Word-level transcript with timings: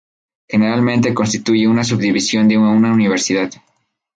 Generalmente 0.49 1.13
constituye 1.13 1.67
una 1.67 1.83
subdivisión 1.83 2.47
de 2.47 2.57
una 2.57 2.91
universidad. 2.91 3.51